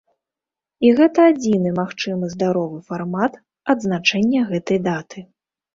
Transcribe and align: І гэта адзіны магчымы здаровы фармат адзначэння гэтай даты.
І 0.87 0.93
гэта 0.99 1.25
адзіны 1.33 1.69
магчымы 1.81 2.25
здаровы 2.35 2.83
фармат 2.89 3.33
адзначэння 3.77 4.41
гэтай 4.53 4.87
даты. 4.91 5.19